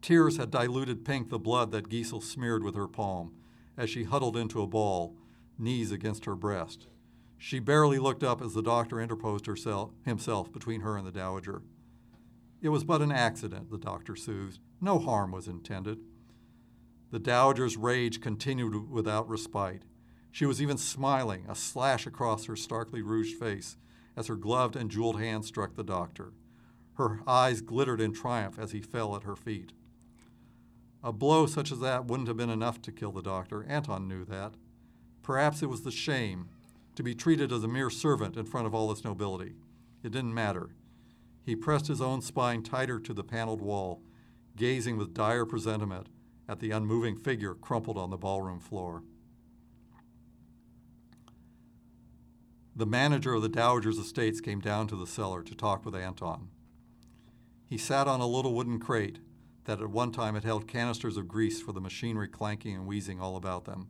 [0.00, 3.34] Tears had diluted pink the blood that Giesel smeared with her palm
[3.76, 5.16] as she huddled into a ball,
[5.58, 6.86] knees against her breast.
[7.44, 11.62] She barely looked up as the doctor interposed herself, himself between her and the dowager.
[12.60, 14.60] It was but an accident, the doctor soothed.
[14.80, 15.98] No harm was intended.
[17.10, 19.82] The dowager's rage continued without respite.
[20.30, 23.76] She was even smiling, a slash across her starkly rouged face,
[24.16, 26.34] as her gloved and jeweled hand struck the doctor.
[26.94, 29.72] Her eyes glittered in triumph as he fell at her feet.
[31.02, 33.64] A blow such as that wouldn't have been enough to kill the doctor.
[33.64, 34.54] Anton knew that.
[35.24, 36.48] Perhaps it was the shame,
[36.94, 39.54] to be treated as a mere servant in front of all this nobility.
[40.02, 40.70] It didn't matter.
[41.44, 44.02] He pressed his own spine tighter to the paneled wall,
[44.56, 46.08] gazing with dire presentiment
[46.48, 49.02] at the unmoving figure crumpled on the ballroom floor.
[52.74, 56.48] The manager of the Dowager's estates came down to the cellar to talk with Anton.
[57.66, 59.18] He sat on a little wooden crate
[59.64, 63.20] that at one time had held canisters of grease for the machinery clanking and wheezing
[63.20, 63.88] all about them.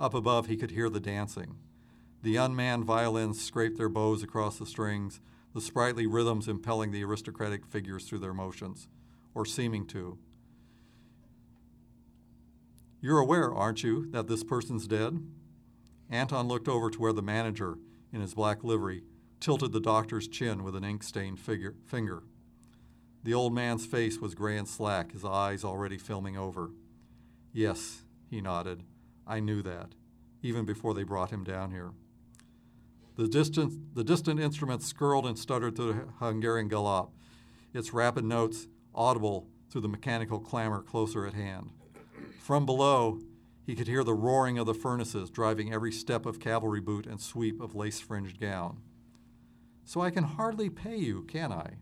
[0.00, 1.56] Up above, he could hear the dancing.
[2.22, 5.20] The unmanned violins scraped their bows across the strings,
[5.54, 8.86] the sprightly rhythms impelling the aristocratic figures through their motions,
[9.34, 10.18] or seeming to.
[13.00, 15.18] You're aware, aren't you, that this person's dead?
[16.08, 17.78] Anton looked over to where the manager,
[18.12, 19.02] in his black livery,
[19.40, 22.22] tilted the doctor's chin with an ink stained finger.
[23.24, 26.70] The old man's face was gray and slack, his eyes already filming over.
[27.52, 28.84] Yes, he nodded.
[29.26, 29.96] I knew that,
[30.42, 31.90] even before they brought him down here.
[33.16, 37.10] The distant, the distant instrument skirled and stuttered through the Hungarian galop,
[37.74, 41.70] its rapid notes audible through the mechanical clamor closer at hand.
[42.38, 43.20] From below,
[43.64, 47.20] he could hear the roaring of the furnaces driving every step of cavalry boot and
[47.20, 48.80] sweep of lace fringed gown.
[49.84, 51.74] So I can hardly pay you, can I?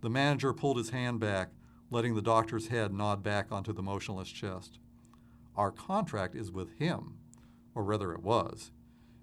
[0.00, 1.50] The manager pulled his hand back,
[1.90, 4.78] letting the doctor's head nod back onto the motionless chest.
[5.54, 7.18] Our contract is with him,
[7.74, 8.72] or rather it was.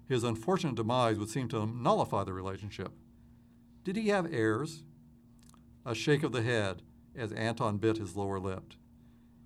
[0.08, 2.92] His unfortunate demise would seem to nullify the relationship.
[3.84, 4.82] Did he have heirs?
[5.86, 6.82] A shake of the head
[7.14, 8.74] as Anton bit his lower lip.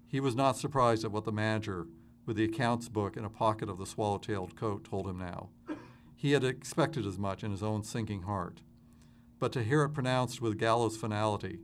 [0.06, 1.86] He was not surprised at what the manager,
[2.24, 5.50] with the accounts book in a pocket of the swallow tailed coat, told him now.
[6.16, 8.62] He had expected as much in his own sinking heart.
[9.38, 11.60] But to hear it pronounced with gallows finality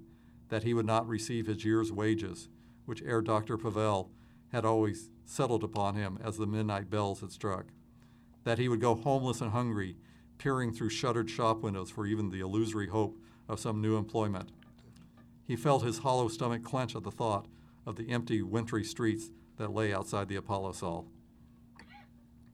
[0.49, 2.49] that he would not receive his year's wages,
[2.85, 3.57] which ere Dr.
[3.57, 4.11] Pavel
[4.53, 7.67] had always settled upon him as the midnight bells had struck,
[8.45, 9.97] that he would go homeless and hungry,
[10.39, 14.51] peering through shuttered shop windows for even the illusory hope of some new employment.
[15.47, 17.47] He felt his hollow stomach clench at the thought
[17.87, 21.07] of the empty, wintry streets that lay outside the Apollo Saal.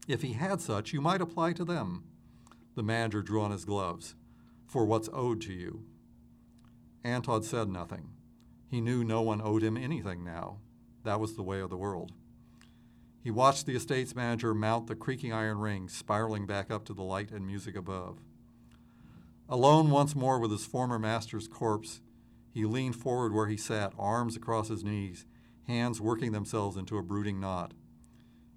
[0.09, 2.05] If he had such, you might apply to them.
[2.75, 4.15] The manager drew on his gloves.
[4.67, 5.85] For what's owed to you.
[7.03, 8.11] Anton said nothing.
[8.69, 10.59] He knew no one owed him anything now.
[11.05, 12.13] That was the way of the world.
[13.23, 17.03] He watched the estate's manager mount the creaking iron ring, spiraling back up to the
[17.03, 18.19] light and music above.
[19.49, 22.01] Alone once more with his former master's corpse,
[22.51, 25.27] he leaned forward where he sat, arms across his knees,
[25.67, 27.75] hands working themselves into a brooding knot.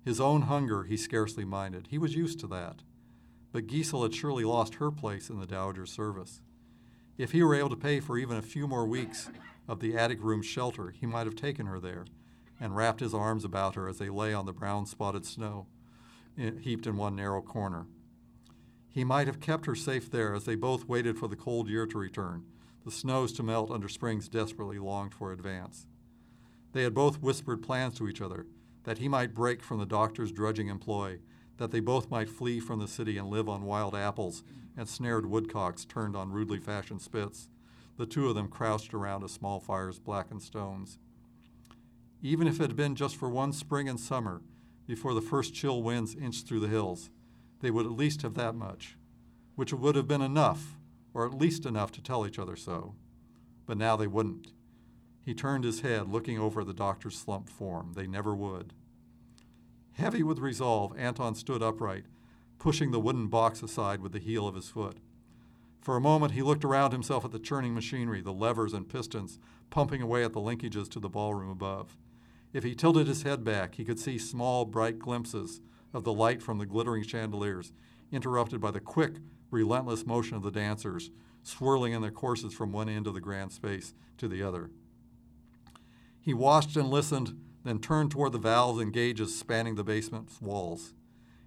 [0.06, 1.88] His own hunger he scarcely minded.
[1.90, 2.84] He was used to that.
[3.52, 6.42] But Giselle had surely lost her place in the Dowager's service.
[7.18, 9.30] If he were able to pay for even a few more weeks
[9.68, 12.06] of the attic room's shelter, he might have taken her there
[12.60, 15.68] and wrapped his arms about her as they lay on the brown spotted snow
[16.36, 17.86] heaped in one narrow corner.
[18.90, 21.86] He might have kept her safe there as they both waited for the cold year
[21.88, 22.46] to return,
[22.86, 25.86] the snows to melt under springs desperately longed for advance.
[26.74, 28.48] They had both whispered plans to each other
[28.84, 31.20] that he might break from the doctor's drudging employ,
[31.58, 34.44] that they both might flee from the city and live on wild apples
[34.76, 37.48] and snared woodcocks turned on rudely fashioned spits,
[37.98, 40.98] the two of them crouched around a small fire's blackened stones.
[42.26, 44.42] Even if it had been just for one spring and summer,
[44.88, 47.10] before the first chill winds inched through the hills,
[47.60, 48.98] they would at least have that much,
[49.56, 50.78] which would have been enough,
[51.14, 52.96] or at least enough to tell each other so.
[53.66, 54.54] But now they wouldn't.
[55.26, 57.92] He turned his head, looking over the doctor's slumped form.
[57.94, 58.72] They never would.
[59.94, 62.06] Heavy with resolve, Anton stood upright,
[62.58, 64.98] pushing the wooden box aside with the heel of his foot.
[65.82, 69.40] For a moment, he looked around himself at the churning machinery, the levers and pistons
[69.70, 71.98] pumping away at the linkages to the ballroom above.
[72.54, 75.60] If he tilted his head back, he could see small, bright glimpses
[75.92, 77.74] of the light from the glittering chandeliers,
[78.12, 79.16] interrupted by the quick,
[79.50, 81.10] relentless motion of the dancers,
[81.42, 84.70] swirling in their courses from one end of the grand space to the other.
[86.22, 90.94] He watched and listened then turned toward the valves and gauges spanning the basement's walls.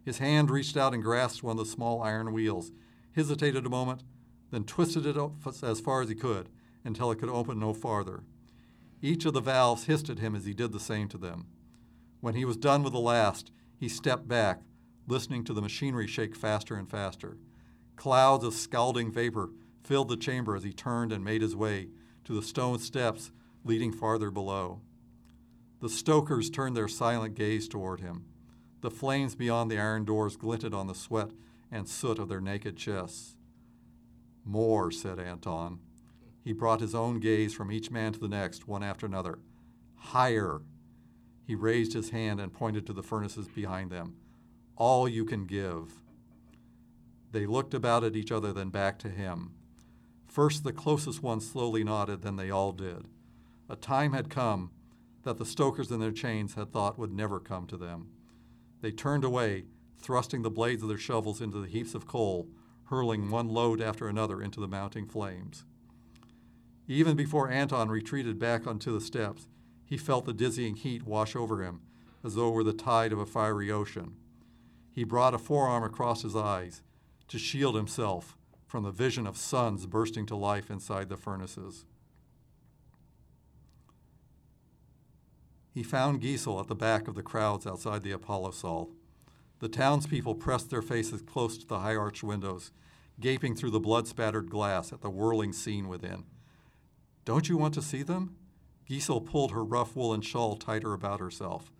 [0.02, 2.72] His hand reached out and grasped one of the small iron wheels,
[3.14, 4.02] hesitated a moment,
[4.50, 5.16] then twisted it
[5.62, 6.48] as far as he could
[6.84, 8.22] until it could open no farther.
[9.02, 11.46] Each of the valves hissed at him as he did the same to them.
[12.20, 14.62] When he was done with the last, he stepped back,
[15.06, 17.36] listening to the machinery shake faster and faster.
[17.96, 19.50] Clouds of scalding vapor
[19.82, 21.88] filled the chamber as he turned and made his way
[22.24, 23.30] to the stone steps
[23.64, 24.80] leading farther below.
[25.80, 28.24] The stokers turned their silent gaze toward him.
[28.80, 31.30] The flames beyond the iron doors glinted on the sweat
[31.70, 33.36] and soot of their naked chests.
[34.44, 35.80] More, said Anton.
[36.46, 39.40] He brought his own gaze from each man to the next, one after another.
[39.96, 40.60] Higher.
[41.44, 44.14] He raised his hand and pointed to the furnaces behind them.
[44.76, 45.94] All you can give.
[47.32, 49.54] They looked about at each other, then back to him.
[50.28, 53.08] First, the closest one slowly nodded, then they all did.
[53.68, 54.70] A time had come
[55.24, 58.06] that the stokers in their chains had thought would never come to them.
[58.82, 59.64] They turned away,
[59.98, 62.46] thrusting the blades of their shovels into the heaps of coal,
[62.84, 65.64] hurling one load after another into the mounting flames.
[66.88, 69.48] Even before Anton retreated back onto the steps,
[69.84, 71.80] he felt the dizzying heat wash over him
[72.24, 74.16] as though it were the tide of a fiery ocean.
[74.92, 76.82] He brought a forearm across his eyes
[77.28, 81.84] to shield himself from the vision of suns bursting to life inside the furnaces.
[85.76, 88.88] he found Giselle at the back of the crowds outside the Apollo Saal.
[89.58, 92.70] The townspeople pressed their faces close to the high arched windows,
[93.20, 96.24] gaping through the blood spattered glass at the whirling scene within.
[97.26, 98.36] Don't you want to see them?
[98.88, 101.72] Giselle pulled her rough woolen shawl tighter about herself.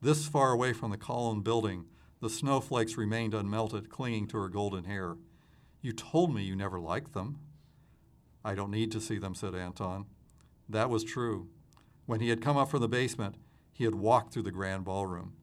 [0.00, 1.84] This far away from the column building,
[2.22, 5.16] the snowflakes remained unmelted, clinging to her golden hair.
[5.82, 7.38] You told me you never liked them.
[8.42, 10.06] I don't need to see them, said Anton.
[10.70, 11.48] That was true.
[12.06, 13.34] When he had come up from the basement,
[13.70, 15.34] he had walked through the grand ballroom.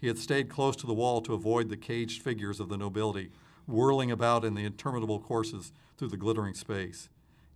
[0.00, 3.30] He had stayed close to the wall to avoid the caged figures of the nobility,
[3.66, 7.08] whirling about in the interminable courses through the glittering space.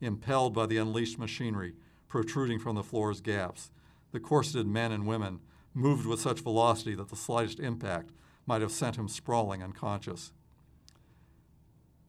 [0.02, 1.74] Impelled by the unleashed machinery
[2.08, 3.70] protruding from the floor's gaps,
[4.10, 5.38] the corseted men and women
[5.72, 8.10] moved with such velocity that the slightest impact
[8.44, 10.32] might have sent him sprawling unconscious.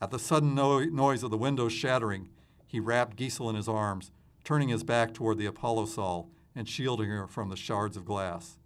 [0.02, 2.30] At the sudden no- noise of the windows shattering,
[2.66, 4.10] he wrapped Giselle in his arms,
[4.44, 8.58] turning his back toward the Apollo Saal and shielding her from the shards of glass.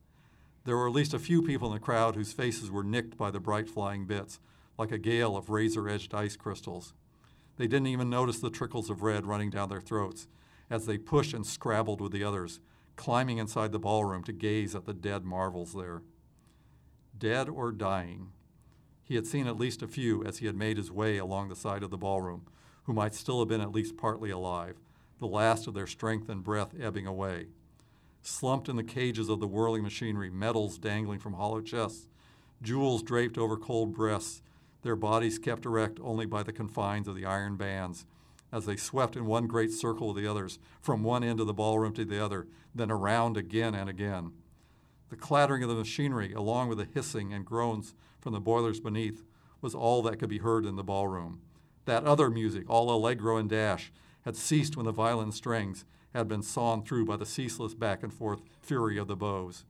[0.64, 3.32] There were at least a few people in the crowd whose faces were nicked by
[3.32, 4.40] the bright flying bits,
[4.78, 6.94] like a gale of razor edged ice crystals.
[7.58, 10.28] They didn't even notice the trickles of red running down their throats
[10.70, 12.60] as they pushed and scrabbled with the others,
[12.96, 16.02] climbing inside the ballroom to gaze at the dead marvels there.
[17.18, 18.32] Dead or dying.
[19.04, 21.56] He had seen at least a few as he had made his way along the
[21.56, 22.46] side of the ballroom,
[22.84, 24.78] who might still have been at least partly alive,
[25.20, 27.48] the last of their strength and breath ebbing away.
[28.22, 32.08] Slumped in the cages of the whirling machinery, medals dangling from hollow chests,
[32.62, 34.42] jewels draped over cold breasts,
[34.88, 38.06] their bodies kept erect only by the confines of the iron bands,
[38.54, 41.54] as they swept in one great circle with the others, from one end of the
[41.54, 44.32] ballroom to the other, then around again and again.
[45.10, 49.26] The clattering of the machinery, along with the hissing and groans from the boilers beneath,
[49.60, 51.42] was all that could be heard in the ballroom.
[51.84, 55.84] That other music, all allegro and dash, had ceased when the violin strings
[56.14, 59.66] had been sawn through by the ceaseless back and forth fury of the bows.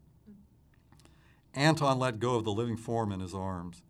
[1.56, 3.82] Anton let go of the living form in his arms.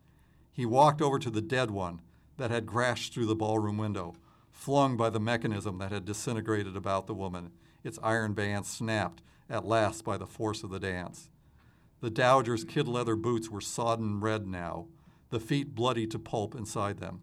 [0.58, 2.02] He walked over to the dead one
[2.38, 4.16] that had crashed through the ballroom window,
[4.50, 7.52] flung by the mechanism that had disintegrated about the woman,
[7.84, 11.30] its iron bands snapped at last by the force of the dance.
[12.02, 14.88] The dowager's kid leather boots were sodden red now,
[15.30, 17.22] the feet bloody to pulp inside them.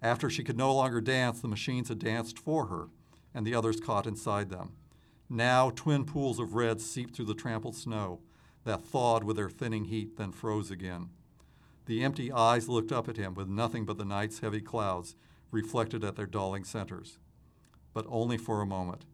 [0.00, 2.88] After she could no longer dance, the machines had danced for her,
[3.34, 4.72] and the others caught inside them.
[5.28, 8.20] Now, twin pools of red seeped through the trampled snow
[8.64, 11.10] that thawed with their thinning heat, then froze again.
[11.86, 15.16] The empty eyes looked up at him with nothing but the night's heavy clouds
[15.50, 17.18] reflected at their dulling centers.
[17.92, 19.04] But only for a moment.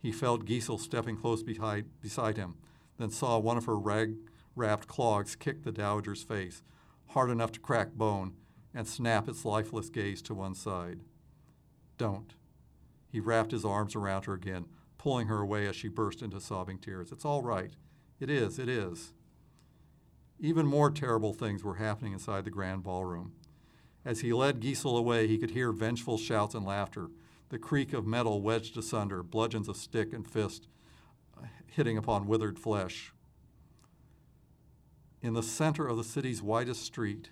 [0.00, 2.56] He felt Giselle stepping close behind, beside him,
[2.98, 4.16] then saw one of her rag
[4.54, 6.62] wrapped clogs kick the dowager's face,
[7.08, 8.34] hard enough to crack bone,
[8.74, 11.00] and snap its lifeless gaze to one side.
[11.96, 12.34] Don't.
[13.10, 14.66] He wrapped his arms around her again,
[14.98, 17.10] pulling her away as she burst into sobbing tears.
[17.12, 17.72] It's all right.
[18.20, 19.12] It is, it is.
[20.40, 23.32] Even more terrible things were happening inside the grand ballroom.
[24.04, 27.08] As he led Giselle away, he could hear vengeful shouts and laughter,
[27.48, 30.68] the creak of metal wedged asunder, bludgeons of stick and fist
[31.66, 33.12] hitting upon withered flesh.
[35.22, 37.30] In the center of the city's widest street,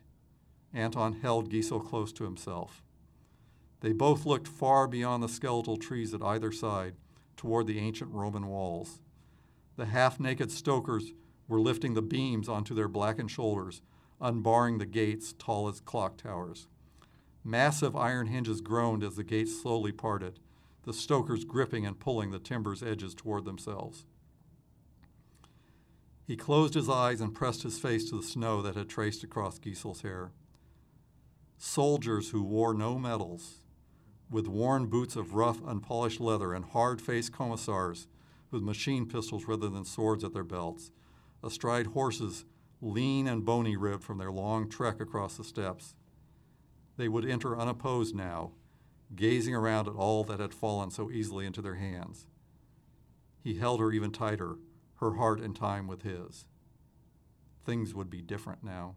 [0.72, 2.82] Anton held Giselle close to himself.
[3.80, 6.94] They both looked far beyond the skeletal trees at either side
[7.36, 9.00] toward the ancient Roman walls.
[9.76, 11.12] The half naked stokers
[11.49, 13.82] were lifting the beams onto their blackened shoulders,
[14.20, 16.68] unbarring the gates tall as clock towers.
[17.44, 20.40] Massive iron hinges groaned as the gates slowly parted,
[20.82, 24.05] the stokers gripping and pulling the timber's edges toward themselves.
[26.26, 29.61] He closed his eyes and pressed his face to the snow that had traced across
[29.61, 30.32] Giselle's hair.
[31.57, 33.61] Soldiers who wore no medals,
[34.28, 38.09] with worn boots of rough, unpolished leather, and hard faced commissars
[38.51, 40.90] with machine pistols rather than swords at their belts,
[41.43, 42.45] astride horses
[42.80, 45.95] lean and bony ribbed from their long trek across the steppes.
[46.97, 48.53] They would enter unopposed now,
[49.14, 52.26] gazing around at all that had fallen so easily into their hands.
[53.43, 54.57] He held her even tighter,
[54.97, 56.47] her heart in time with his.
[57.64, 58.97] Things would be different now.